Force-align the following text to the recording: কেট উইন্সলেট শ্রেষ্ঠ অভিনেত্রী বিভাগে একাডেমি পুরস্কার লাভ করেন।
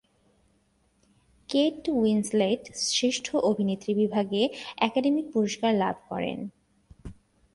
কেট 1.49 1.81
উইন্সলেট 1.93 2.61
শ্রেষ্ঠ 2.87 3.27
অভিনেত্রী 3.49 3.91
বিভাগে 3.93 4.41
একাডেমি 4.77 5.21
পুরস্কার 5.33 5.71
লাভ 5.75 5.95
করেন। 6.09 6.39